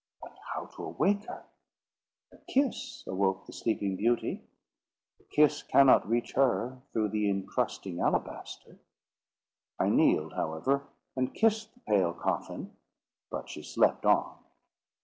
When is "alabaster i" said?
7.99-9.89